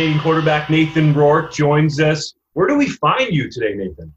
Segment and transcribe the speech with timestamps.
[0.00, 2.32] Canadian quarterback Nathan Rourke joins us.
[2.54, 4.14] Where do we find you today, Nathan?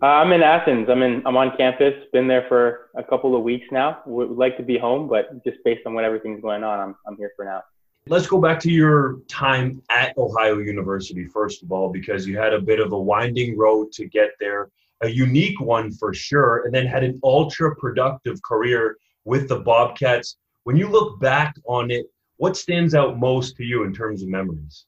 [0.00, 0.88] Uh, I'm in Athens.
[0.88, 1.20] I'm in.
[1.26, 1.92] I'm on campus.
[2.14, 3.98] Been there for a couple of weeks now.
[4.06, 7.18] Would like to be home, but just based on what everything's going on, I'm I'm
[7.18, 7.62] here for now.
[8.06, 12.54] Let's go back to your time at Ohio University first of all, because you had
[12.54, 14.70] a bit of a winding road to get there,
[15.02, 20.38] a unique one for sure, and then had an ultra productive career with the Bobcats.
[20.64, 22.06] When you look back on it,
[22.38, 24.86] what stands out most to you in terms of memories?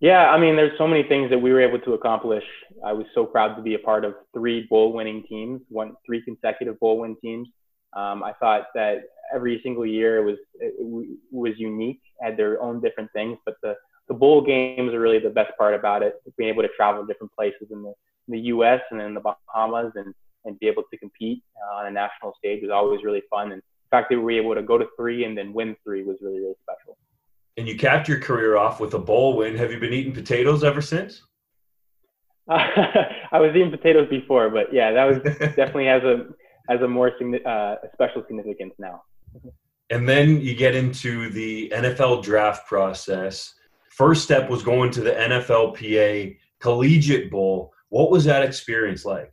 [0.00, 2.44] Yeah, I mean, there's so many things that we were able to accomplish.
[2.84, 6.78] I was so proud to be a part of three bowl-winning teams, one three consecutive
[6.78, 7.48] bowl-win teams.
[7.96, 10.74] Um, I thought that every single year it was it
[11.30, 13.74] was unique, had their own different things, but the
[14.08, 16.16] the bowl games are really the best part about it.
[16.36, 17.94] Being able to travel to different places in the
[18.28, 18.80] in the U.S.
[18.90, 20.12] and in the Bahamas and
[20.44, 23.52] and be able to compete uh, on a national stage was always really fun.
[23.52, 23.62] And
[23.94, 26.40] fact that we were able to go to three and then win three was really,
[26.40, 26.98] really special.
[27.56, 29.56] And you capped your career off with a bowl win.
[29.56, 31.22] Have you been eating potatoes ever since?
[32.48, 32.58] Uh,
[33.32, 36.26] I was eating potatoes before, but yeah, that was definitely has a
[36.68, 37.12] has a more
[37.46, 39.02] uh, special significance now.
[39.90, 43.54] And then you get into the NFL draft process.
[43.90, 47.72] First step was going to the NFLPA Collegiate Bowl.
[47.90, 49.32] What was that experience like?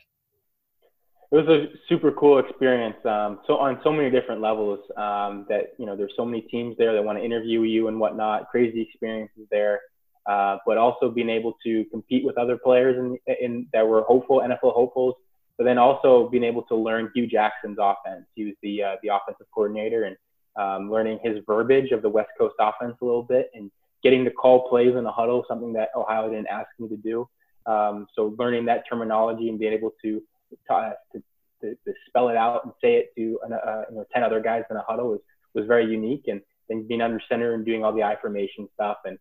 [1.31, 2.97] It was a super cool experience.
[3.05, 6.75] Um, so on so many different levels, um, that you know, there's so many teams
[6.77, 8.49] there that want to interview you and whatnot.
[8.49, 9.79] Crazy experiences there,
[10.25, 14.41] uh, but also being able to compete with other players in, in that were hopeful
[14.41, 15.15] NFL hopefuls.
[15.57, 18.25] But then also being able to learn Hue Jackson's offense.
[18.35, 20.17] He was the uh, the offensive coordinator and
[20.57, 23.71] um, learning his verbiage of the West Coast offense a little bit and
[24.03, 27.27] getting to call plays in the huddle, something that Ohio didn't ask me to do.
[27.65, 30.21] Um, so learning that terminology and being able to
[30.67, 31.23] to,
[31.61, 34.63] to, to, spell it out and say it to uh, you know 10 other guys
[34.69, 35.19] in a huddle was,
[35.53, 36.25] was very unique.
[36.27, 39.17] And then being under center and doing all the I formation stuff and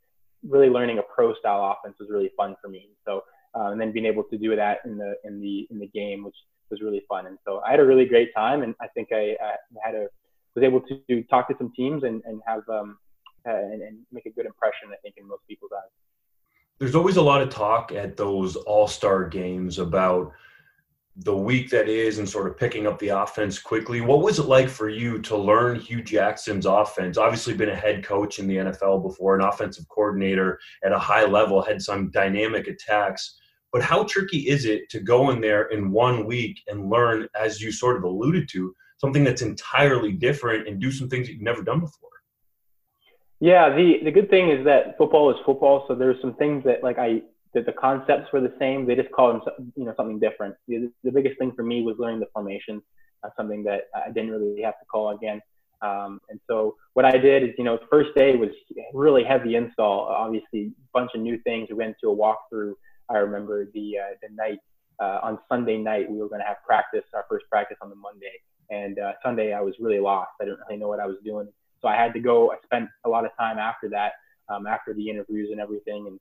[0.48, 2.88] really learning a pro style offense was really fun for me.
[3.06, 3.24] So,
[3.54, 6.24] uh, and then being able to do that in the, in the, in the game,
[6.24, 6.36] which
[6.70, 7.26] was really fun.
[7.26, 8.62] And so I had a really great time.
[8.62, 9.54] And I think I, I
[9.84, 10.06] had a,
[10.54, 12.98] was able to talk to some teams and, and have, um,
[13.46, 15.90] uh, and, and make a good impression, I think, in most people's eyes.
[16.78, 20.32] There's always a lot of talk at those all star games about
[21.16, 24.00] the week that is and sort of picking up the offense quickly.
[24.00, 27.18] What was it like for you to learn Hue Jackson's offense?
[27.18, 31.24] Obviously, been a head coach in the NFL before, an offensive coordinator at a high
[31.24, 33.36] level, had some dynamic attacks.
[33.72, 37.60] But how tricky is it to go in there in one week and learn, as
[37.60, 41.42] you sort of alluded to, something that's entirely different and do some things that you've
[41.42, 42.10] never done before?
[43.40, 46.82] Yeah, the the good thing is that football is football, so there's some things that
[46.82, 47.22] like I
[47.54, 48.86] that the concepts were the same.
[48.86, 50.54] They just called them, you know, something different.
[50.68, 52.82] The, the biggest thing for me was learning the formations,
[53.24, 55.40] uh, something that I didn't really have to call again.
[55.82, 58.50] Um, and so what I did is, you know, first day was
[58.92, 60.00] really heavy install.
[60.00, 61.68] Obviously, a bunch of new things.
[61.70, 62.74] We went to a walkthrough.
[63.08, 64.58] I remember the uh, the night
[65.00, 67.96] uh, on Sunday night we were going to have practice, our first practice on the
[67.96, 70.30] Monday, and uh, Sunday I was really lost.
[70.40, 71.48] I didn't really know what I was doing,
[71.80, 72.52] so I had to go.
[72.52, 74.12] I spent a lot of time after that,
[74.48, 76.20] um, after the interviews and everything, and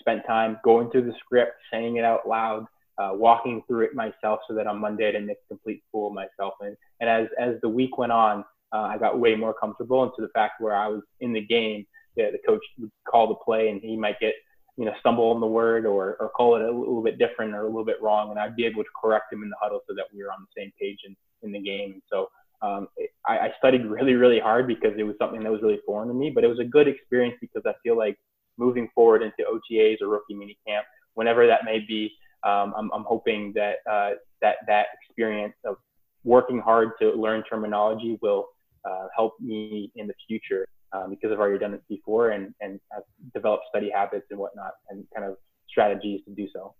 [0.00, 2.66] spent time going through the script, saying it out loud,
[2.98, 6.08] uh, walking through it myself so that on Monday I didn't make a complete fool
[6.08, 6.54] of myself.
[6.60, 10.12] And, and as, as the week went on, uh, I got way more comfortable and
[10.16, 11.86] to the fact where I was in the game,
[12.16, 14.34] yeah, the coach would call the play and he might get,
[14.76, 17.62] you know, stumble on the word or, or call it a little bit different or
[17.62, 18.30] a little bit wrong.
[18.30, 20.40] And I'd be able to correct him in the huddle so that we were on
[20.40, 22.02] the same page in, in the game.
[22.10, 22.28] So
[22.62, 23.10] um, it,
[23.58, 26.30] studied really, really hard because it was something that was really foreign to me.
[26.30, 28.18] But it was a good experience because I feel like
[28.60, 30.84] moving forward into OTAs or rookie mini camp,
[31.14, 32.12] whenever that may be,
[32.46, 34.10] um, I'm, I'm hoping that uh,
[34.42, 35.76] that that experience of
[36.24, 38.46] working hard to learn terminology will
[38.84, 42.78] uh, help me in the future um, because I've already done it before and and
[42.92, 43.02] have
[43.34, 45.36] developed study habits and whatnot and kind of
[45.68, 46.74] strategies to do so.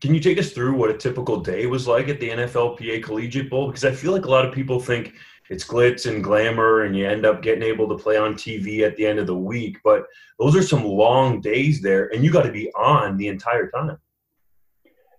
[0.00, 3.48] Can you take us through what a typical day was like at the NFLPA Collegiate
[3.48, 3.68] Bowl?
[3.68, 5.14] Because I feel like a lot of people think
[5.50, 8.96] it's glitz and glamour and you end up getting able to play on TV at
[8.96, 9.78] the end of the week.
[9.84, 10.06] But
[10.38, 13.98] those are some long days there, and you got to be on the entire time.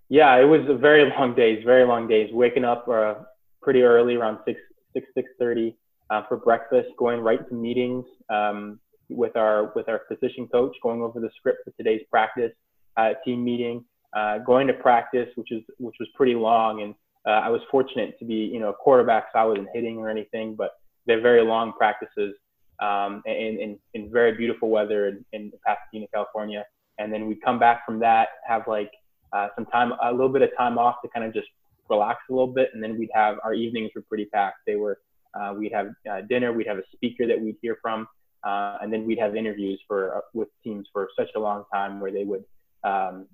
[0.09, 2.29] Yeah, it was a very long days, very long days.
[2.33, 3.15] Waking up uh,
[3.61, 4.59] pretty early, around six
[4.93, 5.75] six six thirty,
[6.09, 8.79] uh, for breakfast, going right to meetings um,
[9.09, 12.51] with our with our position coach, going over the script for today's practice,
[12.97, 13.83] uh, team meeting,
[14.15, 16.93] uh, going to practice, which is which was pretty long, and
[17.27, 20.09] uh, I was fortunate to be you know a quarterback, so I wasn't hitting or
[20.09, 20.71] anything, but
[21.05, 22.35] they're very long practices
[22.81, 26.65] um, in, in, in very beautiful weather in, in Pasadena, California,
[26.97, 28.91] and then we'd come back from that, have like
[29.31, 31.47] uh, some time, a little bit of time off to kind of just
[31.89, 34.57] relax a little bit, and then we'd have our evenings were pretty packed.
[34.65, 34.99] They were
[35.33, 38.07] uh, we'd have uh, dinner, we'd have a speaker that we'd hear from,
[38.43, 41.99] uh, and then we'd have interviews for uh, with teams for such a long time
[41.99, 42.43] where they would
[42.83, 43.27] um,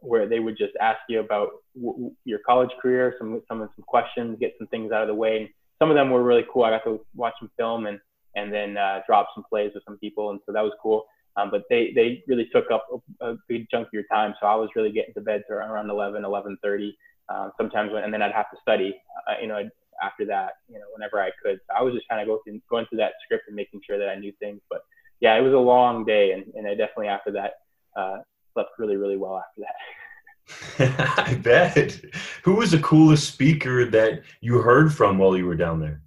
[0.00, 4.36] where they would just ask you about w- your college career, some some some questions,
[4.40, 5.36] get some things out of the way.
[5.38, 5.48] And
[5.78, 6.64] some of them were really cool.
[6.64, 8.00] I got to watch some film and
[8.34, 11.06] and then uh, drop some plays with some people, and so that was cool.
[11.36, 12.86] Um, but they they really took up
[13.20, 14.34] a, a big chunk of your time.
[14.40, 16.92] So I was really getting to bed around 11, 11:30.
[17.30, 18.96] Um, sometimes, when, and then I'd have to study.
[19.28, 19.68] Uh, you know,
[20.02, 21.60] after that, you know, whenever I could.
[21.66, 23.98] So I was just kind of going through, going through that script and making sure
[23.98, 24.60] that I knew things.
[24.70, 24.82] But
[25.20, 27.52] yeah, it was a long day, and, and I definitely after that
[27.96, 28.18] uh,
[28.58, 31.18] slept really, really well after that.
[31.28, 32.00] I bet.
[32.42, 36.02] Who was the coolest speaker that you heard from while you were down there?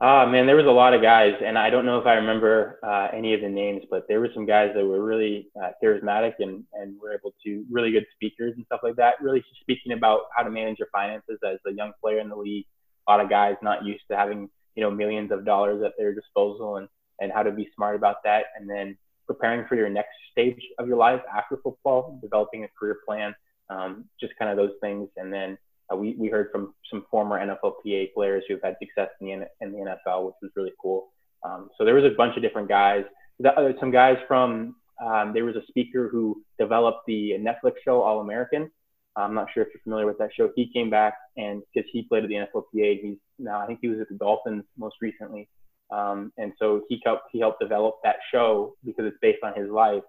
[0.00, 2.80] Ah, man, there was a lot of guys, and I don't know if I remember
[2.82, 6.34] uh, any of the names, but there were some guys that were really uh, charismatic
[6.40, 9.14] and, and were able to really good speakers and stuff like that.
[9.22, 12.66] Really speaking about how to manage your finances as a young player in the league.
[13.06, 16.12] A lot of guys not used to having you know millions of dollars at their
[16.12, 16.88] disposal and
[17.20, 20.88] and how to be smart about that, and then preparing for your next stage of
[20.88, 23.34] your life after football, developing a career plan,
[23.70, 25.58] um, just kind of those things, and then
[25.92, 29.72] uh, we, we heard from some former NFLPA players who've had success in the, in
[29.72, 31.08] the NFL, which was really cool.
[31.44, 33.04] Um, so there was a bunch of different guys.
[33.44, 38.20] Uh, some guys from, um, there was a speaker who developed the Netflix show All
[38.20, 38.70] American.
[39.16, 40.50] I'm not sure if you're familiar with that show.
[40.56, 43.88] He came back and because he played at the NFLPA, he's now I think he
[43.88, 45.48] was at the Dolphins most recently,
[45.94, 49.70] um, and so he helped he helped develop that show because it's based on his
[49.70, 50.02] life,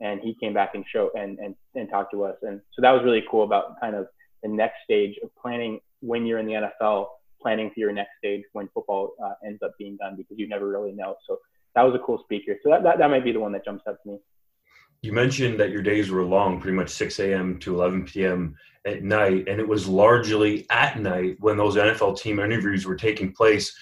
[0.00, 2.90] and he came back and show and and and talked to us, and so that
[2.90, 4.06] was really cool about kind of
[4.42, 7.06] the next stage of planning when you're in the NFL,
[7.40, 10.68] planning for your next stage when football uh, ends up being done because you never
[10.68, 11.16] really know.
[11.26, 11.38] So
[11.74, 12.56] that was a cool speaker.
[12.62, 14.18] So that, that, that might be the one that jumps out to me.
[15.02, 17.58] You mentioned that your days were long, pretty much 6 a.m.
[17.60, 18.56] to 11 p.m.
[18.84, 23.32] at night, and it was largely at night when those NFL team interviews were taking
[23.32, 23.76] place.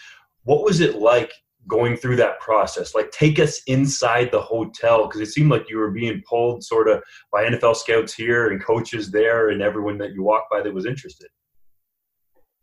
[0.45, 1.33] What was it like
[1.69, 2.95] going through that process?
[2.95, 6.89] Like, take us inside the hotel because it seemed like you were being pulled sort
[6.89, 7.03] of
[7.33, 10.87] by NFL scouts here and coaches there and everyone that you walked by that was
[10.87, 11.29] interested.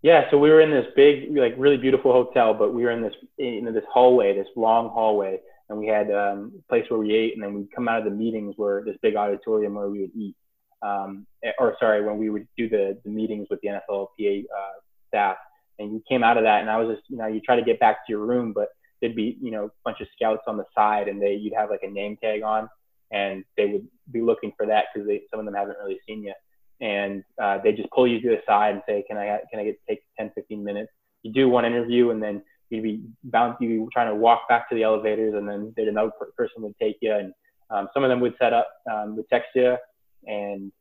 [0.02, 3.02] Yeah, so we were in this big, like, really beautiful hotel, but we were in
[3.02, 7.00] this, you know, this hallway, this long hallway, and we had um, a place where
[7.00, 9.90] we ate, and then we'd come out of the meetings where this big auditorium where
[9.90, 10.36] we would eat,
[10.82, 14.80] um, eh, or sorry, when we would do the, the meetings with the NFLPA uh,
[15.08, 15.38] staff,
[15.80, 17.64] and you came out of that, and I was just, you know, you try to
[17.64, 18.70] get back to your room, but
[19.02, 21.70] there'd be you know a bunch of scouts on the side, and they you'd have
[21.70, 22.70] like a name tag on,
[23.12, 26.24] and they would be looking for that because they some of them haven't really seen
[26.24, 26.34] you,
[26.82, 29.66] and uh, they just pull you to the side and say, can I can I
[29.66, 30.92] get take 10, 15 minutes?
[31.24, 34.70] You do one interview, and then you'd be bound you'd be trying to walk back
[34.70, 37.34] to the elevators, and then there'd another person would take you, and
[37.70, 39.76] um, some of them would set up um, would text you
[40.26, 40.72] and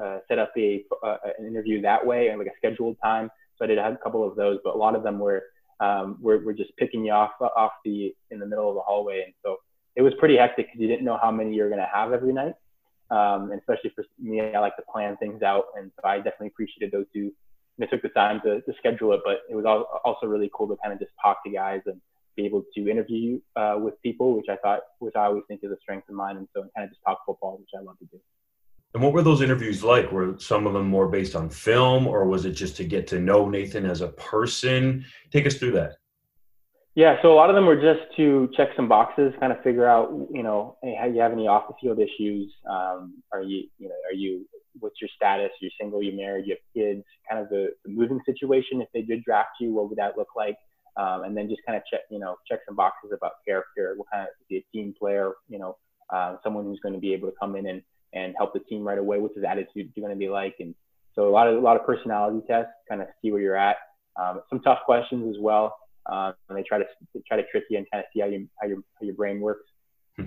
[0.00, 3.30] uh, set up a uh, an interview that way and like a scheduled time.
[3.58, 5.42] So I did a couple of those, but a lot of them were
[5.80, 9.22] um, we're, we're just picking you off off the in the middle of the hallway,
[9.24, 9.56] and so
[9.96, 12.32] it was pretty hectic because you didn't know how many you're going to have every
[12.32, 12.54] night.
[13.10, 16.48] Um, and especially for me, I like to plan things out, and so I definitely
[16.48, 17.32] appreciated those two.
[17.78, 19.64] And it took the time to, to schedule it, but it was
[20.04, 22.00] also really cool to kind of just talk to guys and
[22.36, 25.70] be able to interview uh, with people, which I thought, which I always think is
[25.70, 27.98] a strength of mine, and so and kind of just talk football, which I love
[28.00, 28.18] to do.
[28.98, 30.10] And what were those interviews like?
[30.10, 33.20] Were some of them more based on film, or was it just to get to
[33.20, 35.04] know Nathan as a person?
[35.30, 35.98] Take us through that.
[36.96, 39.86] Yeah, so a lot of them were just to check some boxes, kind of figure
[39.86, 42.52] out, you know, hey, how you have any off the field issues?
[42.68, 44.48] Um, are you, you know, are you,
[44.80, 45.50] what's your status?
[45.60, 48.80] You're single, you're married, you have kids, kind of the, the moving situation.
[48.82, 50.56] If they did draft you, what would that look like?
[50.98, 53.94] um, and then just kind of check, you know, check some boxes about character.
[53.96, 55.34] What kind of he a team player?
[55.48, 55.76] You know,
[56.12, 58.82] uh, someone who's going to be able to come in and and help the team
[58.82, 59.18] right away.
[59.18, 60.56] What's his attitude going to be like?
[60.60, 60.74] And
[61.14, 63.76] so a lot of a lot of personality tests, kind of see where you're at.
[64.20, 65.76] Um, some tough questions as well.
[66.06, 66.84] Um, and they try to
[67.14, 69.14] they try to trick you and kind of see how you how your how your
[69.14, 69.64] brain works.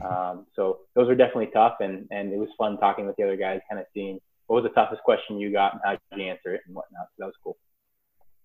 [0.05, 3.35] Um, so those are definitely tough, and and it was fun talking with the other
[3.35, 6.23] guys, kind of seeing what was the toughest question you got and how did you
[6.23, 7.07] answer it and whatnot.
[7.07, 7.57] So that was cool.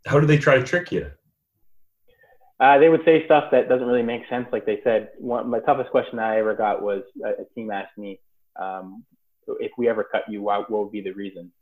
[0.06, 1.10] How do they try to trick you?
[2.58, 4.46] Uh, they would say stuff that doesn't really make sense.
[4.50, 7.98] Like they said, one, my toughest question I ever got was a, a team asked
[7.98, 8.18] me,
[8.60, 9.04] um,
[9.60, 11.52] if we ever cut you, what, would be the reason?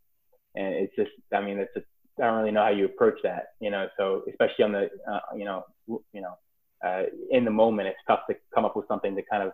[0.54, 1.86] And it's just, I mean, it's just,
[2.18, 3.88] I don't really know how you approach that, you know.
[3.96, 6.38] So especially on the, uh, you know, you know,
[6.84, 9.52] uh, in the moment, it's tough to come up with something to kind of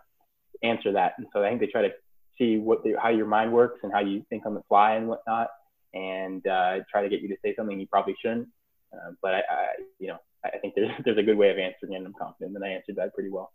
[0.63, 1.13] answer that.
[1.17, 1.91] And so I think they try to
[2.37, 5.07] see what the, how your mind works and how you think on the fly and
[5.07, 5.49] whatnot,
[5.93, 8.47] and uh, try to get you to say something you probably shouldn't.
[8.93, 9.67] Uh, but I, I,
[9.99, 11.95] you know, I think there's there's a good way of answering.
[11.95, 13.51] And I'm confident that I answered that pretty well.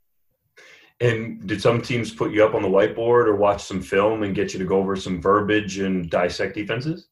[1.01, 4.35] And did some teams put you up on the whiteboard or watch some film and
[4.35, 7.09] get you to go over some verbiage and dissect defenses?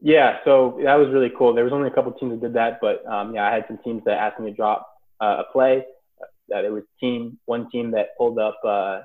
[0.00, 1.54] Yeah, so that was really cool.
[1.54, 3.78] There was only a couple teams that did that, but um, yeah, I had some
[3.78, 4.86] teams that asked me to drop
[5.20, 5.84] uh, a play.
[6.48, 9.00] That it was team one team that pulled up uh,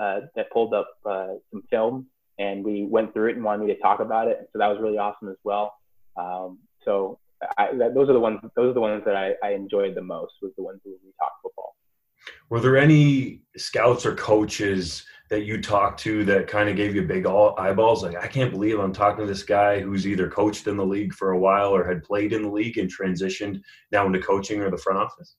[0.00, 2.06] uh, that pulled up uh, some film,
[2.38, 4.48] and we went through it and wanted me to talk about it.
[4.52, 5.74] So that was really awesome as well.
[6.16, 7.18] Um, so
[7.58, 8.40] I, that, those are the ones.
[8.54, 10.34] Those are the ones that I, I enjoyed the most.
[10.40, 11.74] Was the ones where we talked football.
[12.48, 17.02] Were there any scouts or coaches that you talked to that kind of gave you
[17.02, 18.02] big eyeballs?
[18.02, 21.12] Like, I can't believe I'm talking to this guy who's either coached in the league
[21.12, 24.70] for a while or had played in the league and transitioned now into coaching or
[24.70, 25.36] the front office.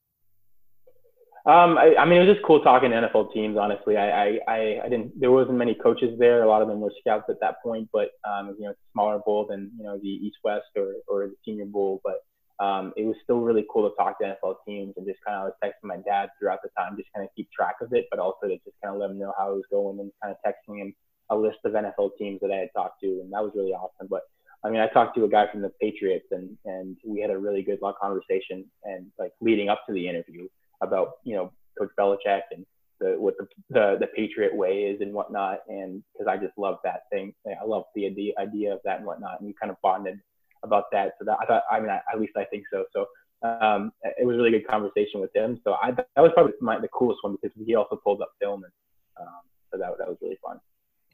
[1.47, 3.57] Um, I, I, mean, it was just cool talking to NFL teams.
[3.57, 5.17] Honestly, I, I, I, didn't.
[5.17, 6.43] There wasn't many coaches there.
[6.43, 8.91] A lot of them were scouts at that point, but um, you know, it's a
[8.91, 12.01] smaller bowl than you know the East West or, or the Senior Bowl.
[12.03, 12.15] But
[12.59, 15.53] um, it was still really cool to talk to NFL teams and just kind of
[15.63, 18.47] texting my dad throughout the time, just kind of keep track of it, but also
[18.47, 20.79] to just kind of let him know how it was going and kind of texting
[20.81, 20.93] him
[21.29, 24.07] a list of NFL teams that I had talked to, and that was really awesome.
[24.09, 24.21] But
[24.63, 27.37] I mean, I talked to a guy from the Patriots, and and we had a
[27.37, 30.47] really good long conversation, and like leading up to the interview
[30.81, 32.65] about you know Coach Belichick and
[32.99, 36.77] the what the the, the Patriot way is and whatnot, and because I just love
[36.83, 39.77] that thing, I love the, the idea of that and whatnot, and we kind of
[39.83, 40.19] bonded
[40.67, 41.13] about that.
[41.19, 42.85] So that I thought, I mean, I, at least I think so.
[42.93, 43.05] So
[43.47, 45.59] um, it was a really good conversation with him.
[45.63, 48.63] So I that was probably my, the coolest one because he also pulled up film,
[48.63, 48.73] and
[49.19, 50.59] um, so that that was really fun.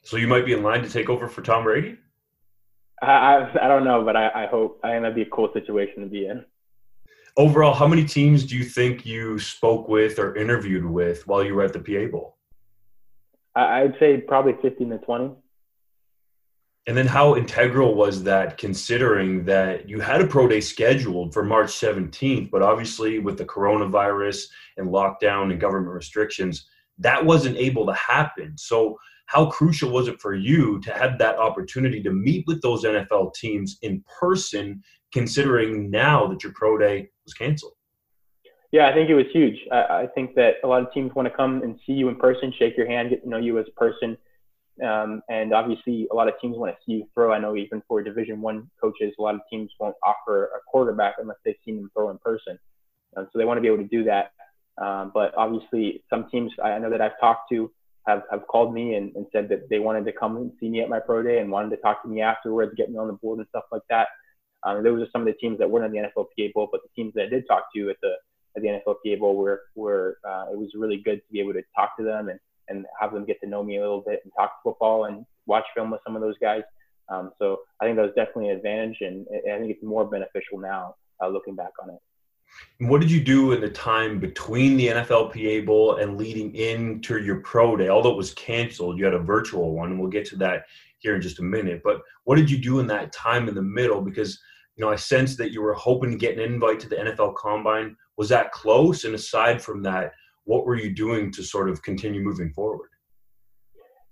[0.04, 1.98] So you might be in line to take over for Tom Brady.
[3.02, 5.50] I I, I don't know, but I, I hope I think that'd be a cool
[5.54, 6.46] situation to be in.
[7.36, 11.56] Overall, how many teams do you think you spoke with or interviewed with while you
[11.56, 12.38] were at the PA Bowl?
[13.56, 15.36] I'd say probably 15 to 20.
[16.86, 21.44] And then how integral was that considering that you had a pro day scheduled for
[21.44, 24.48] March 17th, but obviously with the coronavirus
[24.78, 28.58] and lockdown and government restrictions, that wasn't able to happen.
[28.58, 28.98] So
[29.28, 33.34] how crucial was it for you to have that opportunity to meet with those NFL
[33.34, 37.74] teams in person, considering now that your pro day was canceled?
[38.74, 39.56] Yeah, I think it was huge.
[39.72, 42.18] I, I think that a lot of teams want to come and see you in
[42.18, 44.18] person, shake your hand, get to know you as a person
[44.82, 47.32] um, and obviously, a lot of teams want to see you throw.
[47.32, 51.16] I know even for Division One coaches, a lot of teams won't offer a quarterback
[51.20, 52.58] unless they've seen them throw in person.
[53.16, 54.32] Um, so they want to be able to do that.
[54.84, 57.72] Um, but obviously, some teams I know that I've talked to
[58.08, 60.82] have, have called me and, and said that they wanted to come and see me
[60.82, 63.14] at my pro day and wanted to talk to me afterwards, get me on the
[63.14, 64.08] board and stuff like that.
[64.64, 66.90] Um, those are some of the teams that weren't in the NFLPA Bowl, but the
[67.02, 68.14] teams that I did talk to at the
[68.56, 71.64] at the NFLPA Bowl were were uh, it was really good to be able to
[71.76, 72.40] talk to them and
[72.70, 75.66] and have them get to know me a little bit and talk football and watch
[75.76, 76.62] film with some of those guys.
[77.10, 80.60] Um, so I think that was definitely an advantage, and I think it's more beneficial
[80.60, 82.00] now uh, looking back on it.
[82.80, 87.38] What did you do in the time between the NFLPA Bowl and leading into your
[87.38, 87.90] pro day?
[87.90, 90.66] Although it was canceled, you had a virtual one, and we'll get to that
[91.00, 91.82] here in just a minute.
[91.84, 94.02] But what did you do in that time in the middle?
[94.02, 94.40] Because
[94.76, 97.36] you know, I sensed that you were hoping to get an invite to the NFL
[97.36, 97.96] Combine.
[98.18, 99.04] Was that close?
[99.04, 100.14] And aside from that,
[100.46, 102.90] what were you doing to sort of continue moving forward?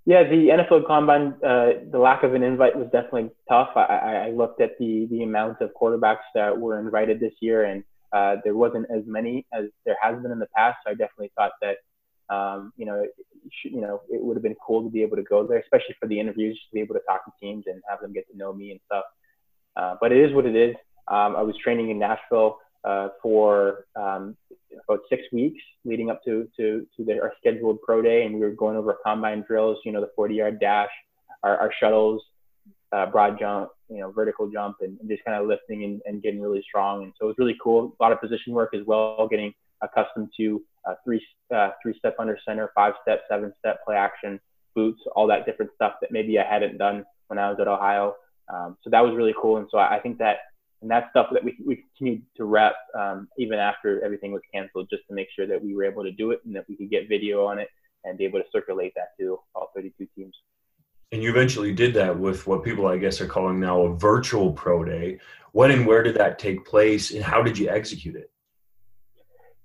[0.05, 3.69] Yeah, the NFL Combine, uh, the lack of an invite was definitely tough.
[3.75, 7.83] I, I, looked at the the amount of quarterbacks that were invited this year, and
[8.11, 10.77] uh, there wasn't as many as there has been in the past.
[10.83, 13.11] So I definitely thought that, um, you know, it,
[13.51, 15.95] should, you know, it would have been cool to be able to go there, especially
[15.99, 18.35] for the interviews, to be able to talk to teams and have them get to
[18.35, 19.05] know me and stuff.
[19.75, 20.75] Uh, but it is what it is.
[21.07, 24.35] Um, I was training in Nashville uh, for um,
[24.87, 28.41] about six weeks leading up to to to the, our scheduled pro day, and we
[28.41, 29.77] were going over combine drills.
[29.85, 30.89] You know, the 40 yard dash,
[31.43, 32.21] our, our shuttles,
[32.91, 36.21] uh, broad jump, you know, vertical jump, and, and just kind of lifting and, and,
[36.21, 37.03] getting really strong.
[37.03, 37.95] And so it was really cool.
[37.99, 41.21] A lot of position work as well, getting accustomed to uh, three
[41.53, 44.39] uh, three step under center, five step, seven step play action,
[44.75, 48.15] boots, all that different stuff that maybe I hadn't done when I was at Ohio.
[48.53, 49.57] Um, so that was really cool.
[49.57, 50.37] And so I, I think that
[50.81, 54.87] and that's stuff that we, we continued to rep um, even after everything was canceled
[54.89, 56.89] just to make sure that we were able to do it and that we could
[56.89, 57.69] get video on it
[58.03, 60.35] and be able to circulate that to all 32 teams
[61.11, 64.51] and you eventually did that with what people i guess are calling now a virtual
[64.51, 65.19] pro day
[65.51, 68.31] when and where did that take place and how did you execute it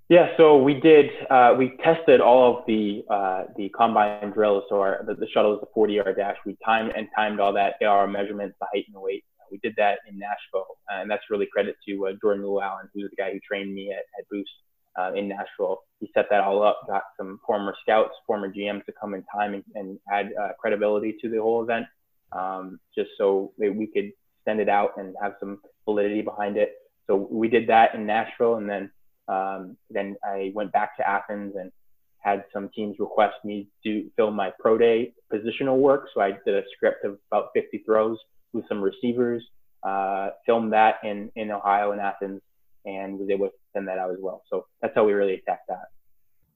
[0.08, 1.06] yeah, so we did.
[1.28, 4.62] Uh, we tested all of the uh, the combine drills.
[4.68, 6.36] So our, the, the shuttle is a 40 yard dash.
[6.46, 9.74] We timed and timed all that AR measurements, the height and the weight, we did
[9.76, 13.32] that in Nashville, uh, and that's really credit to uh, Jordan Llewellyn, who's the guy
[13.32, 14.50] who trained me at, at Boost
[14.98, 15.84] uh, in Nashville.
[16.00, 19.54] He set that all up, got some former scouts, former GMs to come in time
[19.54, 21.86] and, and add uh, credibility to the whole event,
[22.32, 24.12] um, just so that we could
[24.44, 26.74] send it out and have some validity behind it.
[27.06, 28.90] So we did that in Nashville, and then
[29.28, 31.72] um, then I went back to Athens and
[32.18, 36.08] had some teams request me to film my pro day positional work.
[36.12, 38.18] So I did a script of about 50 throws
[38.56, 39.44] with some receivers,
[39.82, 42.40] uh, filmed that in, in Ohio and Athens,
[42.84, 44.42] and was able to send that out as well.
[44.50, 45.88] So that's how we really attacked that.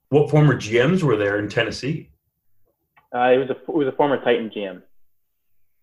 [0.08, 2.10] What former GMs were there in Tennessee?
[3.14, 4.82] Uh, it was a it was a former Titan GM.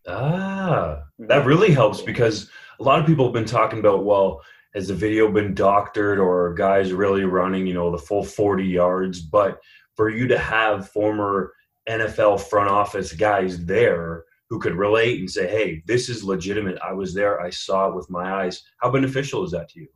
[0.07, 1.27] Ah, mm-hmm.
[1.27, 4.41] that really helps because a lot of people have been talking about well,
[4.73, 9.21] has the video been doctored or guys really running you know the full 40 yards?
[9.21, 9.59] But
[9.95, 11.53] for you to have former
[11.89, 16.77] NFL front office guys there who could relate and say, hey, this is legitimate.
[16.83, 17.41] I was there.
[17.41, 18.63] I saw it with my eyes.
[18.81, 19.87] How beneficial is that to you?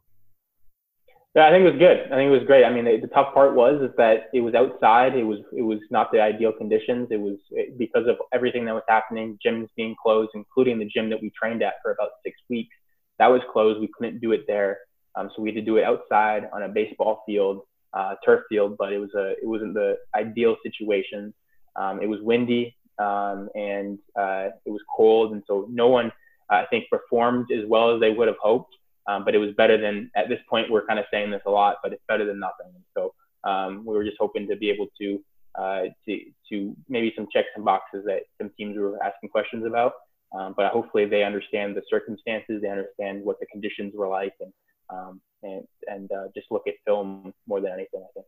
[1.34, 2.12] Yeah, I think it was good.
[2.12, 2.66] I think it was great.
[2.66, 5.16] I mean, the, the tough part was is that it was outside.
[5.16, 7.08] It was it was not the ideal conditions.
[7.10, 9.40] It was it, because of everything that was happening.
[9.46, 12.76] Gyms being closed, including the gym that we trained at for about six weeks.
[13.18, 13.80] That was closed.
[13.80, 14.80] We couldn't do it there,
[15.16, 17.62] um, so we had to do it outside on a baseball field,
[17.94, 18.76] uh, turf field.
[18.78, 21.34] But it was a it wasn't the ideal situation.
[21.78, 26.12] Um, it was windy um, and uh, it was cold, and so no one,
[26.50, 28.76] I think, performed as well as they would have hoped.
[29.08, 30.70] Um, but it was better than at this point.
[30.70, 32.72] We're kind of saying this a lot, but it's better than nothing.
[32.96, 35.24] So um, we were just hoping to be able to
[35.56, 39.94] uh, to to maybe some checks and boxes that some teams were asking questions about.
[40.38, 44.54] Um, but hopefully they understand the circumstances, they understand what the conditions were like, and
[44.90, 48.02] um, and and uh, just look at film more than anything.
[48.02, 48.26] I think.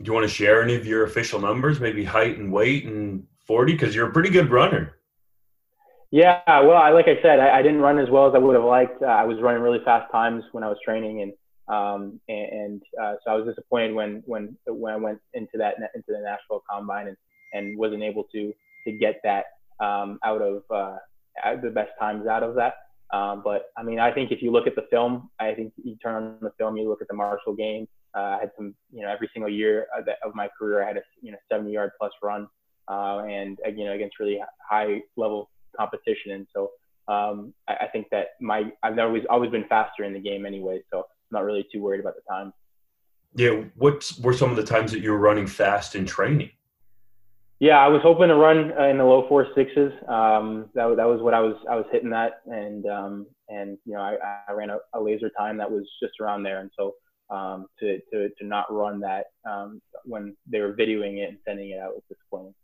[0.00, 3.26] Do you want to share any of your official numbers, maybe height and weight and
[3.48, 3.72] 40?
[3.72, 4.94] Because you're a pretty good runner.
[6.10, 8.54] Yeah, well, I, like I said, I, I, didn't run as well as I would
[8.54, 9.02] have liked.
[9.02, 11.32] Uh, I was running really fast times when I was training, and
[11.68, 15.74] um, and, and uh, so I was disappointed when when when I went into that
[15.94, 17.16] into the Nashville Combine and,
[17.52, 18.54] and wasn't able to
[18.86, 19.44] to get that
[19.80, 20.96] um, out of uh,
[21.62, 22.74] the best times out of that.
[23.10, 25.96] Um, but I mean, I think if you look at the film, I think you
[25.96, 27.88] turn on the film, you look at the Marshall game.
[28.14, 30.88] Uh, I had some, you know, every single year of, the, of my career, I
[30.88, 32.48] had a, you know, 70 yard plus run,
[32.88, 36.32] uh, and uh, you know, against really high level competition.
[36.32, 36.70] And so
[37.08, 40.82] um, I, I, think that my I've always always been faster in the game anyway,
[40.90, 42.52] so I'm not really too worried about the time.
[43.34, 46.50] Yeah, what were some of the times that you were running fast in training?
[47.60, 49.92] Yeah, I was hoping to run uh, in the low four sixes.
[50.06, 53.94] Um, that, that was what I was I was hitting that, and um, and you
[53.94, 54.16] know I,
[54.48, 56.94] I ran a, a, laser time that was just around there, and so
[57.30, 61.70] um, to, to to not run that um, when they were videoing it and sending
[61.70, 62.54] it out was disappointing.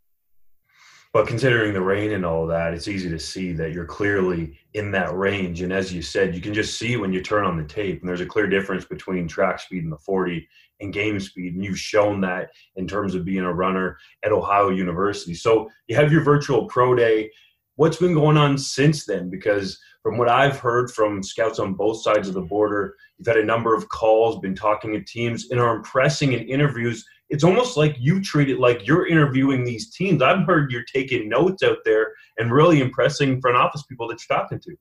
[1.15, 4.91] But considering the rain and all that, it's easy to see that you're clearly in
[4.91, 5.63] that range.
[5.63, 8.09] And as you said, you can just see when you turn on the tape, and
[8.09, 10.45] there's a clear difference between track speed in the 40
[10.81, 11.55] and game speed.
[11.55, 15.35] And you've shown that in terms of being a runner at Ohio University.
[15.35, 17.31] So you have your virtual pro day.
[17.77, 19.31] What's been going on since then?
[19.31, 23.37] Because from what I've heard from scouts on both sides of the border, you've had
[23.37, 27.77] a number of calls, been talking to teams, and are impressing in interviews it's almost
[27.77, 30.23] like you treat it like you're interviewing these teams.
[30.23, 34.39] I've heard you're taking notes out there and really impressing front office people that you're
[34.39, 34.77] talking to.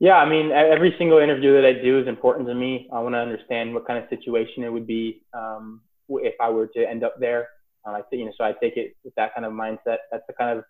[0.00, 2.88] Yeah, I mean, every single interview that I do is important to me.
[2.92, 6.66] I want to understand what kind of situation it would be um, if I were
[6.68, 7.48] to end up there.
[7.86, 9.98] I you know, so I take it with that kind of mindset.
[10.10, 10.64] That's the kind of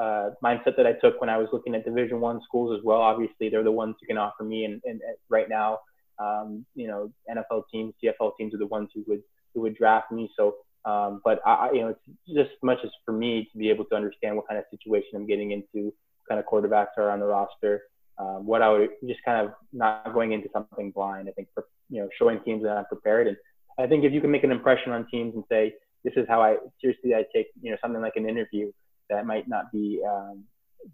[0.00, 3.00] uh, mindset that I took when I was looking at Division One schools as well.
[3.00, 5.78] Obviously, they're the ones who can offer me, and, and, and right now,
[6.18, 9.22] um, you know, NFL teams, CFL teams are the ones who would
[9.54, 10.30] who would draft me.
[10.36, 13.70] So, um, but I, you know, it's just as much as for me to be
[13.70, 15.92] able to understand what kind of situation I'm getting into,
[16.28, 17.82] kind of quarterbacks are on the roster.
[18.18, 21.28] Um, what I would just kind of not going into something blind.
[21.28, 23.36] I think for, you know showing teams that I'm prepared, and
[23.78, 26.42] I think if you can make an impression on teams and say this is how
[26.42, 28.70] I seriously I take you know something like an interview
[29.08, 30.44] that might not be um,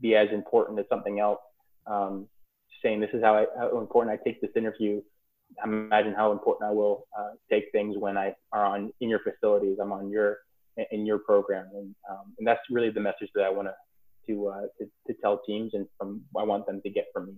[0.00, 1.40] be as important as something else.
[1.86, 2.28] Um,
[2.82, 5.00] saying this is how, I, how important I take this interview.
[5.64, 9.78] Imagine how important I will uh, take things when I are on in your facilities.
[9.80, 10.38] I'm on your
[10.92, 13.68] in your program, and um, and that's really the message that I want
[14.28, 17.32] to uh, to to tell teams, and from I want them to get from me.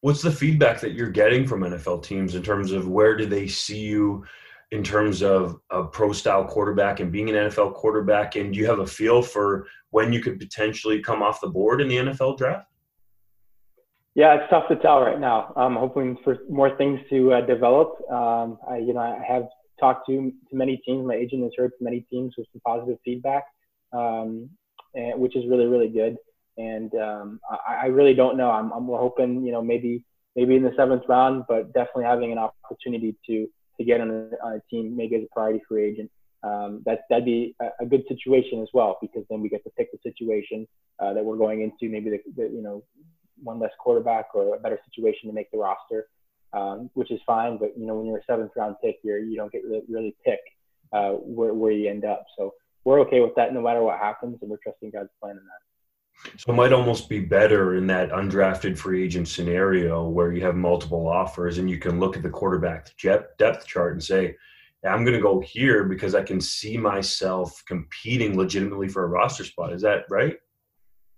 [0.00, 3.46] What's the feedback that you're getting from NFL teams in terms of where do they
[3.46, 4.24] see you
[4.72, 8.36] in terms of a pro style quarterback and being an NFL quarterback?
[8.36, 11.80] And do you have a feel for when you could potentially come off the board
[11.80, 12.66] in the NFL draft?
[14.16, 15.52] Yeah, it's tough to tell right now.
[15.56, 18.00] I'm hoping for more things to uh, develop.
[18.10, 19.42] Um, I, you know, I have
[19.78, 21.06] talked to, to many teams.
[21.06, 23.44] My agent has heard from many teams with some positive feedback,
[23.92, 24.48] um,
[24.94, 26.16] and, which is really, really good.
[26.56, 28.50] And um, I, I, really don't know.
[28.50, 30.02] I'm, I'm hoping, you know, maybe
[30.34, 33.46] maybe in the seventh round, but definitely having an opportunity to
[33.78, 36.10] to get on a, on a team, maybe as a priority free agent.
[36.42, 39.70] Um, that that'd be a, a, good situation as well because then we get to
[39.76, 40.66] pick the situation
[41.00, 41.92] uh, that we're going into.
[41.92, 42.82] Maybe the, the, you know
[43.42, 46.08] one less quarterback or a better situation to make the roster,
[46.52, 47.58] um, which is fine.
[47.58, 50.16] But you know when you're a seventh round pick, you you don't get really, really
[50.24, 50.40] pick
[50.92, 52.24] uh, where where you end up.
[52.38, 55.44] So we're okay with that no matter what happens, and we're trusting God's plan in
[55.44, 55.66] that.
[56.38, 60.56] So it might almost be better in that undrafted free agent scenario where you have
[60.56, 62.90] multiple offers and you can look at the quarterback
[63.38, 64.34] depth chart and say,
[64.84, 69.44] I'm going to go here because I can see myself competing legitimately for a roster
[69.44, 69.72] spot.
[69.72, 70.36] Is that right?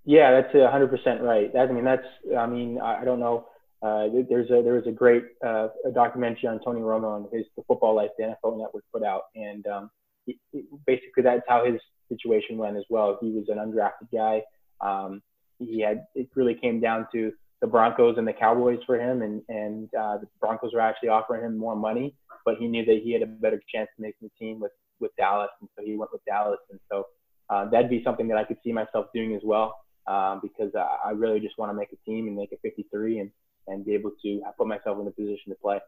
[0.08, 1.52] Yeah, that's 100% right.
[1.52, 3.46] That, I mean, that's, I mean, I don't know.
[3.82, 7.46] Uh, there's a, there was a great uh, a documentary on Tony Romo and his
[7.56, 9.24] The Football Life, the NFL Network put out.
[9.36, 9.90] And um,
[10.24, 13.18] he, he, basically that's how his situation went as well.
[13.20, 14.42] He was an undrafted guy
[14.80, 15.22] um,
[15.58, 19.42] he had it really came down to the Broncos and the Cowboys for him, and
[19.48, 23.12] and uh, the Broncos were actually offering him more money, but he knew that he
[23.12, 26.12] had a better chance of making the team with with Dallas, and so he went
[26.12, 27.04] with Dallas, and so
[27.50, 29.74] uh, that'd be something that I could see myself doing as well,
[30.08, 33.30] um, because I really just want to make a team and make a 53 and
[33.66, 35.78] and be able to put myself in a position to play.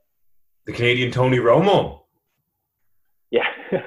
[0.66, 2.02] The Canadian Tony Romo.
[3.30, 3.46] Yeah.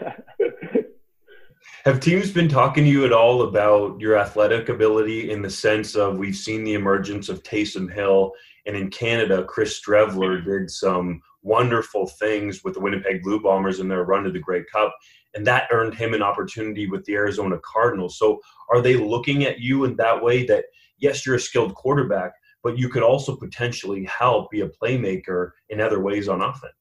[1.86, 5.96] Have teams been talking to you at all about your athletic ability in the sense
[5.96, 8.32] of we've seen the emergence of Taysom Hill,
[8.66, 13.88] and in Canada, Chris Streveler did some wonderful things with the Winnipeg Blue Bombers in
[13.88, 14.96] their run to the Grey Cup,
[15.36, 18.18] and that earned him an opportunity with the Arizona Cardinals.
[18.18, 18.40] So,
[18.72, 20.66] are they looking at you in that way that
[20.98, 22.32] yes, you're a skilled quarterback,
[22.64, 26.74] but you could also potentially help be a playmaker in other ways on offense?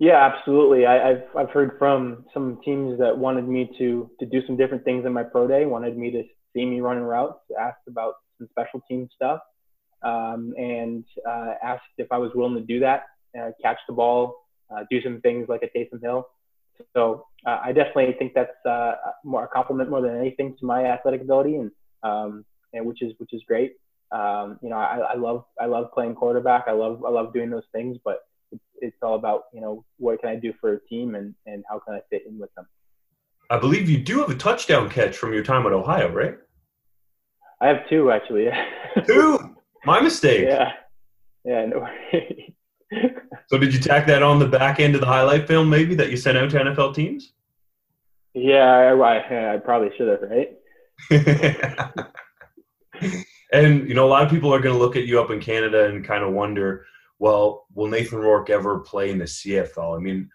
[0.00, 0.86] Yeah, absolutely.
[0.86, 4.84] I, have I've heard from some teams that wanted me to to do some different
[4.84, 6.22] things in my pro day, wanted me to
[6.54, 9.40] see me running routes, asked about some special team stuff,
[10.02, 13.04] um, and uh, asked if I was willing to do that,
[13.38, 16.26] uh, catch the ball, uh, do some things like a Taysom Hill.
[16.94, 18.92] So uh, I definitely think that's uh,
[19.24, 21.70] more a compliment more than anything to my athletic ability, and
[22.02, 23.74] um, and which is which is great.
[24.12, 26.64] Um, you know, I, I love I love playing quarterback.
[26.68, 28.20] I love I love doing those things, but
[28.80, 31.78] it's all about you know what can I do for a team and and how
[31.80, 32.66] can I fit in with them.
[33.50, 36.36] I believe you do have a touchdown catch from your time at Ohio, right?
[37.60, 38.48] I have two actually.
[39.06, 39.56] two.
[39.84, 40.46] My mistake.
[40.46, 40.72] Yeah.
[41.44, 41.66] Yeah.
[41.66, 41.80] No.
[41.80, 42.54] Way.
[43.46, 46.08] So did you tack that on the back end of the highlight film, maybe that
[46.08, 47.32] you sent out to NFL teams?
[48.32, 50.56] Yeah, I, I, I probably should have, right?
[53.52, 55.40] and you know, a lot of people are going to look at you up in
[55.40, 56.86] Canada and kind of wonder
[57.18, 59.96] well, will Nathan Rourke ever play in the CFL?
[59.96, 60.30] I mean,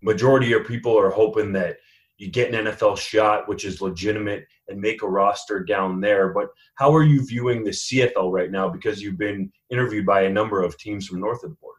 [0.00, 1.76] majority of people are hoping that
[2.20, 6.28] you get an NFL shot, which is legitimate, and make a roster down there.
[6.28, 8.68] But how are you viewing the CFL right now?
[8.68, 11.78] Because you've been interviewed by a number of teams from north of the border.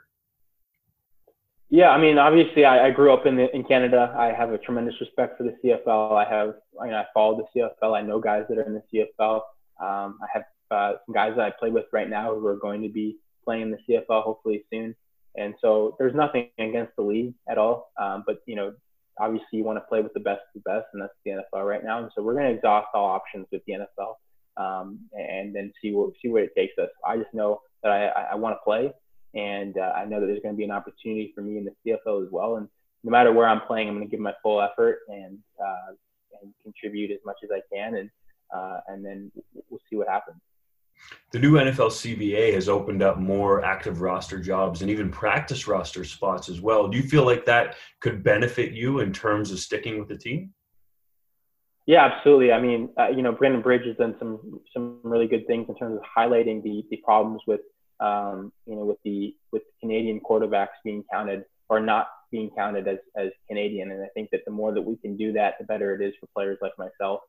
[1.70, 4.16] Yeah, I mean, obviously, I, I grew up in the, in Canada.
[4.18, 6.14] I have a tremendous respect for the CFL.
[6.18, 7.96] I have, I mean, I follow the CFL.
[7.96, 9.42] I know guys that are in the CFL.
[9.80, 12.82] Um, I have uh, some guys that I play with right now who are going
[12.82, 14.96] to be playing in the CFL hopefully soon.
[15.38, 17.92] And so there's nothing against the league at all.
[18.02, 18.74] Um, but, you know,
[19.20, 21.68] obviously you want to play with the best of the best, and that's the NFL
[21.68, 22.02] right now.
[22.02, 24.16] And so we're going to exhaust all options with the NFL
[24.58, 26.90] um, and then see what, see where it takes us.
[27.06, 28.92] I just know that I, I, want to play,
[29.34, 31.72] and uh, I know that there's going to be an opportunity for me in the
[31.86, 32.58] CFL as well.
[32.58, 32.68] And
[33.04, 35.94] no matter where I'm playing, I'm going to give my full effort and, uh,
[36.42, 38.10] and contribute as much as I can, and,
[38.56, 39.32] uh, and then
[39.70, 40.40] we'll see what happens.
[41.32, 46.04] The new NFL CBA has opened up more active roster jobs and even practice roster
[46.04, 46.88] spots as well.
[46.88, 50.54] Do you feel like that could benefit you in terms of sticking with the team?
[51.88, 52.52] Yeah, absolutely.
[52.52, 55.76] I mean, uh, you know, Brandon Bridge has done some some really good things in
[55.76, 57.62] terms of highlighting the the problems with
[58.00, 63.00] um, you know with the with Canadian quarterbacks being counted or not being counted as
[63.18, 63.92] as Canadian.
[63.92, 66.14] And I think that the more that we can do that, the better it is
[66.20, 67.22] for players like myself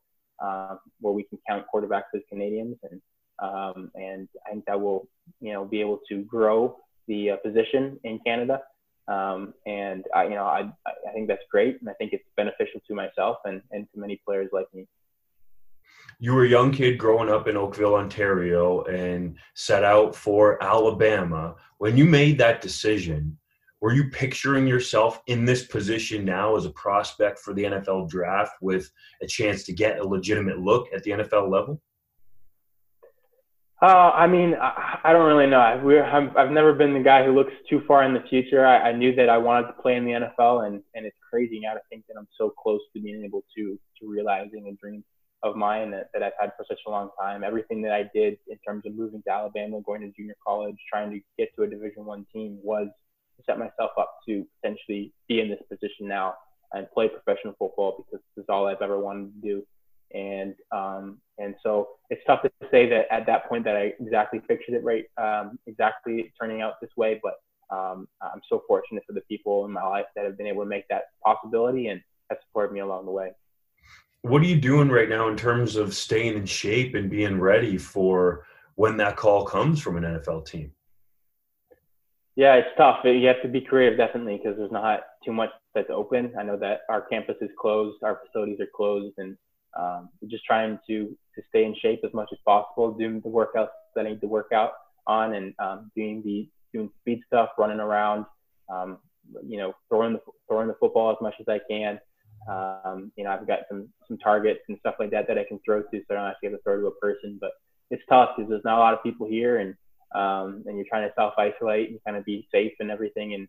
[0.43, 3.01] um, where we can count quarterbacks as Canadians, and
[3.43, 5.09] um, and I think that will
[5.41, 6.77] you know be able to grow
[7.09, 8.63] the uh, position in Canada.
[9.09, 12.81] Um, and I, you know, I, I think that's great, and I think it's beneficial
[12.87, 14.87] to myself and, and to many players like me.
[16.21, 21.57] You were a young kid growing up in Oakville, Ontario, and set out for Alabama.
[21.79, 23.37] When you made that decision,
[23.81, 28.53] were you picturing yourself in this position now as a prospect for the NFL draft
[28.61, 28.89] with
[29.21, 31.83] a chance to get a legitimate look at the NFL level?
[33.83, 35.59] Uh, I mean, I, I don't really know.
[35.59, 38.65] I've, I've, I've never been the guy who looks too far in the future.
[38.65, 41.59] I, I knew that I wanted to play in the NFL, and, and it's crazy
[41.61, 45.03] now to think that I'm so close to being able to to realizing a dream
[45.43, 47.43] of mine that, that I've had for such a long time.
[47.43, 51.11] Everything that I did in terms of moving to Alabama, going to junior college, trying
[51.11, 52.87] to get to a Division One team was
[53.37, 56.35] to set myself up to potentially be in this position now
[56.73, 59.67] and play professional football because this is all I've ever wanted to do
[60.15, 64.41] and um, and so it's tough to say that at that point that I exactly
[64.41, 67.21] pictured it right, um, exactly turning out this way.
[67.23, 67.35] But
[67.75, 70.69] um, I'm so fortunate for the people in my life that have been able to
[70.69, 73.33] make that possibility and have supported me along the way.
[74.23, 77.77] What are you doing right now in terms of staying in shape and being ready
[77.77, 78.47] for
[78.77, 80.71] when that call comes from an NFL team?
[82.37, 83.01] Yeah, it's tough.
[83.05, 86.33] You have to be creative, definitely, because there's not too much that's open.
[86.39, 89.37] I know that our campus is closed, our facilities are closed, and
[89.79, 93.69] um, just trying to to stay in shape as much as possible, doing the workouts
[93.97, 94.73] that I need to work out
[95.07, 98.27] on, and um, doing the doing speed stuff, running around,
[98.69, 98.99] um,
[99.47, 101.99] you know, throwing the throwing the football as much as I can.
[102.49, 105.59] Um, you know, I've got some some targets and stuff like that that I can
[105.65, 107.39] throw to, so I don't actually have to throw to a person.
[107.41, 107.53] But
[107.91, 109.75] it's tough because there's not a lot of people here, and
[110.15, 113.49] um, and you're trying to self isolate and kind of be safe and everything, and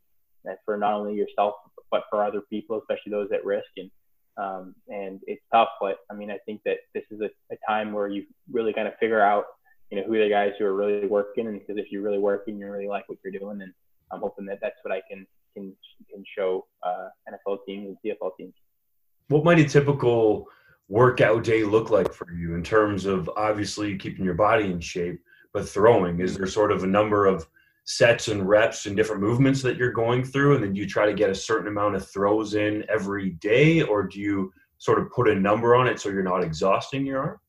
[0.65, 1.55] for not only yourself
[1.91, 3.67] but for other people, especially those at risk.
[3.77, 3.89] And
[4.37, 7.93] um, and it's tough, but I mean, I think that this is a, a time
[7.93, 9.45] where you really kind of figure out,
[9.91, 12.19] you know, who are the guys who are really working, and because if you're really
[12.19, 13.71] working, you really like what you're doing, and
[14.11, 15.75] I'm hoping that that's what I can can
[16.11, 18.53] can show uh, NFL teams and CFL teams.
[19.27, 20.47] What might a typical
[20.89, 25.21] workout day look like for you in terms of obviously keeping your body in shape,
[25.53, 26.19] but throwing?
[26.19, 27.47] Is there sort of a number of
[27.85, 31.13] sets and reps and different movements that you're going through and then you try to
[31.13, 35.27] get a certain amount of throws in every day or do you sort of put
[35.27, 37.39] a number on it so you're not exhausting your arm?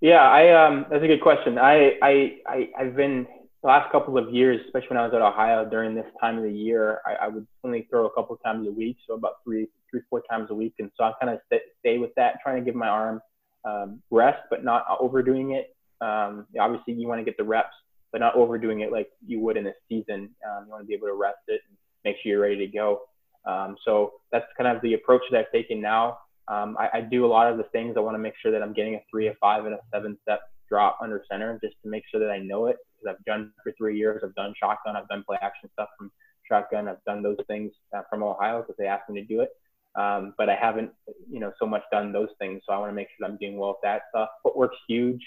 [0.00, 1.58] Yeah i um that's a good question.
[1.58, 3.26] I i, I i've been
[3.62, 6.44] the last couple of years especially when i was at ohio during this time of
[6.44, 9.68] the year i, I would only throw a couple times a week so about three
[9.90, 12.62] three four times a week and so i kind of stay, stay with that trying
[12.62, 13.20] to give my arm
[13.64, 15.74] um, rest but not overdoing it.
[16.00, 17.74] Um, obviously you want to get the reps
[18.14, 20.30] but not overdoing it like you would in a season.
[20.46, 22.68] Um, you want to be able to rest it and make sure you're ready to
[22.68, 23.00] go.
[23.44, 26.18] Um, so that's kind of the approach that I've taken now.
[26.46, 27.96] Um, I, I, do a lot of the things.
[27.96, 30.16] I want to make sure that I'm getting a three, a five, and a seven
[30.22, 33.50] step drop under center just to make sure that I know it because I've done
[33.64, 34.22] for three years.
[34.24, 34.94] I've done shotgun.
[34.94, 36.12] I've done play action stuff from
[36.48, 36.86] shotgun.
[36.86, 39.48] I've done those things uh, from Ohio because they asked me to do it.
[39.96, 40.92] Um, but I haven't,
[41.28, 42.62] you know, so much done those things.
[42.64, 44.28] So I want to make sure that I'm doing well with that stuff.
[44.44, 45.20] Footwork's huge.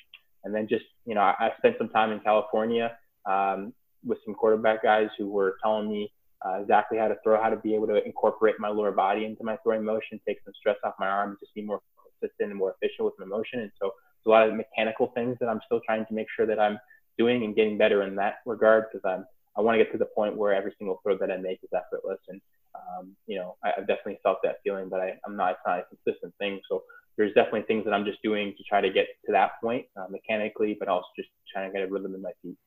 [0.48, 3.74] And then just, you know, I, I spent some time in California um,
[4.06, 6.10] with some quarterback guys who were telling me
[6.46, 9.44] uh, exactly how to throw, how to be able to incorporate my lower body into
[9.44, 11.82] my throwing motion, take some stress off my arm, just be more
[12.22, 13.60] consistent and more efficient with my motion.
[13.60, 13.92] And so
[14.24, 16.80] there's a lot of mechanical things that I'm still trying to make sure that I'm
[17.18, 19.26] doing and getting better in that regard because I'm
[19.58, 21.70] I want to get to the point where every single throw that I make is
[21.76, 22.20] effortless.
[22.30, 22.40] And
[22.76, 25.52] um, you know, I, have definitely felt that feeling, but I, am not.
[25.52, 26.62] It's not a consistent thing.
[26.70, 26.84] So
[27.18, 30.06] there's definitely things that I'm just doing to try to get to that point uh,
[30.10, 32.58] mechanically, but also just trying to get a rhythm in my feet.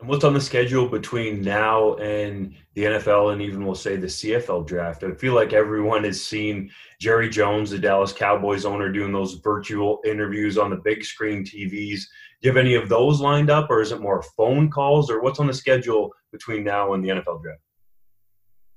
[0.00, 4.08] And what's on the schedule between now and the NFL and even we'll say the
[4.08, 5.04] CFL draft?
[5.04, 10.00] I feel like everyone has seen Jerry Jones, the Dallas Cowboys owner, doing those virtual
[10.04, 12.00] interviews on the big screen TVs.
[12.40, 15.22] Do you have any of those lined up, or is it more phone calls, or
[15.22, 17.60] what's on the schedule between now and the NFL draft?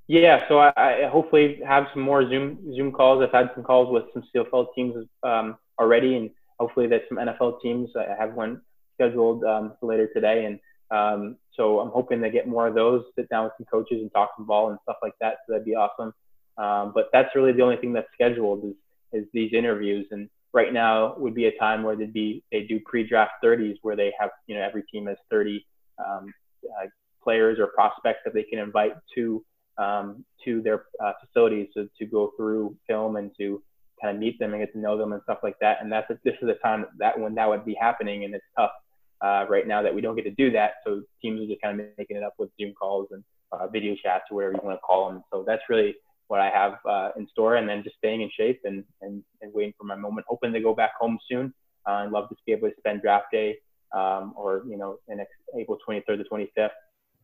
[0.07, 3.23] Yeah, so I, I, hopefully have some more Zoom Zoom calls.
[3.23, 7.59] I've had some calls with some CFL teams um, already, and hopefully that some NFL
[7.61, 7.89] teams.
[7.97, 8.61] I have one
[8.93, 10.59] scheduled um, later today, and
[10.91, 13.03] um, so I'm hoping to get more of those.
[13.15, 15.37] Sit down with some coaches and talk some ball and stuff like that.
[15.45, 16.13] So that'd be awesome.
[16.57, 18.75] Um, but that's really the only thing that's scheduled is
[19.11, 20.05] is these interviews.
[20.11, 23.95] And right now would be a time where they'd be they do pre-draft 30s where
[23.95, 25.65] they have you know every team has 30
[25.99, 26.85] um, uh,
[27.23, 29.43] players or prospects that they can invite to
[29.77, 33.61] um, to their uh, facilities to, to go through film and to
[34.01, 35.77] kind of meet them and get to know them and stuff like that.
[35.81, 38.71] And that's this is the time that when that would be happening, and it's tough
[39.21, 40.75] uh, right now that we don't get to do that.
[40.85, 43.95] So teams are just kind of making it up with Zoom calls and uh, video
[44.01, 45.23] chats or whatever you want to call them.
[45.31, 45.95] So that's really
[46.27, 49.53] what I have uh, in store, and then just staying in shape and, and, and
[49.53, 50.25] waiting for my moment.
[50.27, 51.53] Hoping to go back home soon.
[51.87, 53.57] Uh, I'd love to be able to spend draft day
[53.93, 56.69] um, or you know next April 23rd to 25th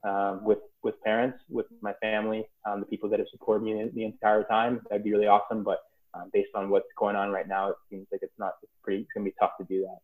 [0.04, 3.92] um, with with parents, with my family, um, the people that have supported me the,
[3.94, 4.82] the entire time.
[4.90, 5.64] That'd be really awesome.
[5.64, 5.80] But
[6.14, 8.54] um, based on what's going on right now, it seems like it's not.
[8.64, 9.02] It's pretty.
[9.02, 9.98] It's gonna be tough to do that.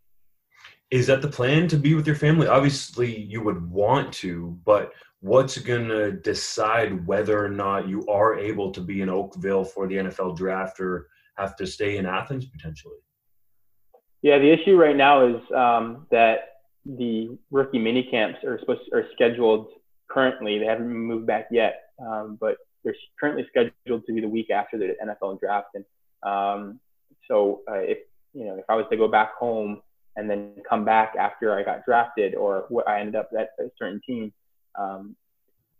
[0.89, 2.47] Is that the plan to be with your family?
[2.47, 8.39] Obviously, you would want to, but what's going to decide whether or not you are
[8.39, 11.07] able to be in Oakville for the NFL draft or
[11.37, 12.95] have to stay in Athens potentially?
[14.21, 16.39] Yeah, the issue right now is um, that
[16.85, 19.67] the rookie mini camps are supposed to, are scheduled
[20.09, 20.59] currently.
[20.59, 24.77] They haven't moved back yet, um, but they're currently scheduled to be the week after
[24.77, 25.67] the NFL draft.
[25.75, 25.85] And
[26.23, 26.79] um,
[27.27, 27.99] so, uh, if
[28.33, 29.81] you know, if I was to go back home
[30.15, 33.69] and then come back after I got drafted or what I ended up at a
[33.77, 34.33] certain team,
[34.77, 35.15] um,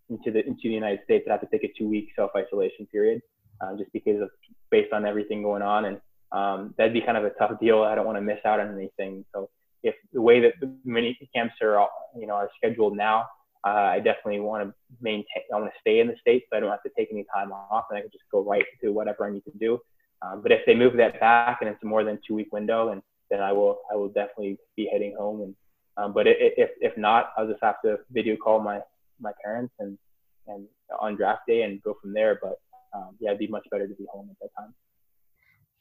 [0.10, 2.88] into the into the United States, I'd have to take a two week self isolation
[2.88, 3.22] period,
[3.62, 4.30] uh, just because of
[4.70, 7.84] based on everything going on, and um, that'd be kind of a tough deal.
[7.84, 9.26] I don't want to miss out on anything.
[9.34, 9.50] So
[9.84, 13.26] if the way that the mini camps are all, you know are scheduled now,
[13.66, 15.44] uh, I definitely want to maintain.
[15.54, 17.52] I want to stay in the states, so I don't have to take any time
[17.52, 19.80] off, and I can just go right to whatever I need to do.
[20.22, 22.90] Um, but if they move that back and it's a more than two week window,
[22.90, 25.42] and then I will I will definitely be heading home.
[25.42, 25.56] And
[25.98, 28.80] um, but if if not, I'll just have to video call my
[29.20, 29.98] my parents and
[30.48, 30.66] and
[31.00, 32.40] on draft day and go from there.
[32.42, 32.60] But
[32.94, 34.74] um, yeah, it'd be much better to be home at that time.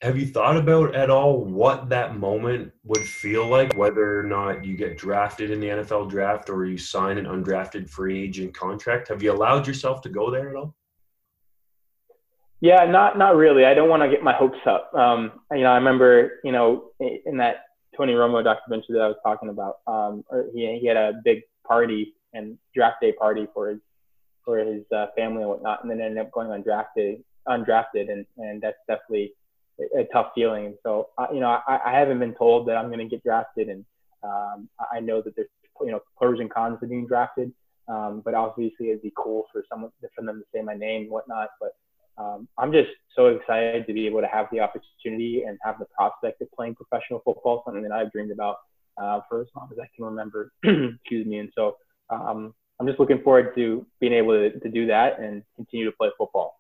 [0.02, 4.62] Have you thought about at all what that moment would feel like, whether or not
[4.62, 9.08] you get drafted in the NFL draft or you sign an undrafted free agent contract?
[9.08, 10.74] Have you allowed yourself to go there at all?
[12.60, 13.64] Yeah, not not really.
[13.64, 14.92] I don't want to get my hopes up.
[14.94, 17.64] Um, you know, I remember, you know, in that
[17.96, 22.14] Tony Romo documentary that I was talking about, um, he he had a big party
[22.34, 23.80] and draft day party for his
[24.44, 28.60] for his uh, family and whatnot, and then ended up going undrafted, undrafted, and and
[28.62, 29.32] that's definitely
[29.98, 30.76] a, tough feeling.
[30.82, 33.84] So you know, I, I haven't been told that I'm going to get drafted, and
[34.22, 35.48] um, I know that there's
[35.80, 37.52] you know pros and cons to being drafted.
[37.88, 41.10] Um, but obviously, it'd be cool for someone for them to say my name and
[41.10, 41.48] whatnot.
[41.60, 41.72] But
[42.18, 45.86] um, I'm just so excited to be able to have the opportunity and have the
[45.96, 48.56] prospect of playing professional football, something that I've dreamed about
[49.00, 50.52] uh, for as long as I can remember.
[50.64, 51.38] Excuse me.
[51.38, 51.76] And so
[52.10, 55.96] um, I'm just looking forward to being able to, to do that and continue to
[55.96, 56.55] play football.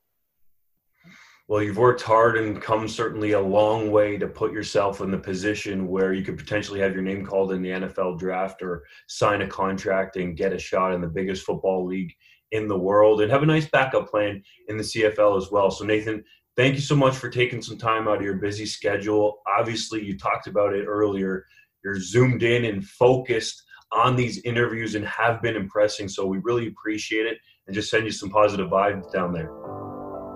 [1.48, 5.18] Well, you've worked hard and come certainly a long way to put yourself in the
[5.18, 9.42] position where you could potentially have your name called in the NFL draft or sign
[9.42, 12.12] a contract and get a shot in the biggest football league
[12.50, 15.70] in the world and have a nice backup plan in the CFL as well.
[15.70, 16.24] So, Nathan,
[16.56, 19.40] thank you so much for taking some time out of your busy schedule.
[19.56, 21.44] Obviously, you talked about it earlier.
[21.84, 26.08] You're zoomed in and focused on these interviews and have been impressing.
[26.08, 29.75] So we really appreciate it and just send you some positive vibes down there.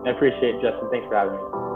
[0.06, 0.88] I appreciate it, Justin.
[0.90, 1.70] Thanks for having me.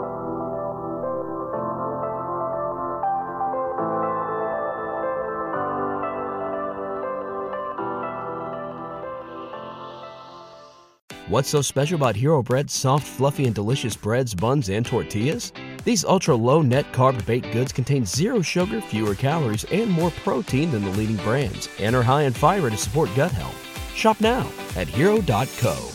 [11.27, 15.51] What's so special about Hero Bread's soft, fluffy, and delicious breads, buns, and tortillas?
[15.83, 20.69] These ultra low net carb baked goods contain zero sugar, fewer calories, and more protein
[20.69, 23.57] than the leading brands, and are high in fiber to support gut health.
[23.95, 25.94] Shop now at hero.co.